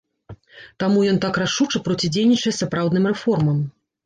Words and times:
Таму 0.83 1.03
ён 1.11 1.19
так 1.25 1.37
рашуча 1.43 1.83
процідзейнічае 1.89 2.53
сапраўдным 2.61 3.05
рэформам. 3.13 3.63